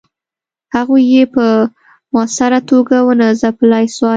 هغوی 0.75 1.03
یې 1.13 1.23
په 1.35 1.45
موثره 2.13 2.59
توګه 2.69 2.97
ونه 3.07 3.27
ځپلای 3.41 3.85
سوای. 3.95 4.09